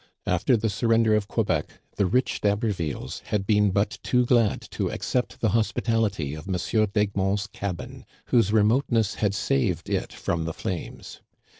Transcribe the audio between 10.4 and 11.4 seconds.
the flames.